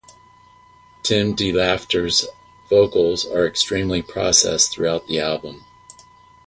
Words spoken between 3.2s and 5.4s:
are extremely processed throughout the